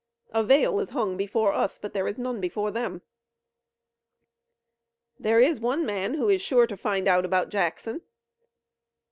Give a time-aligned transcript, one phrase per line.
[0.31, 3.03] A veil is hung before us, but there is none before them."
[5.19, 8.01] "There is one man who is sure to find out about Jackson."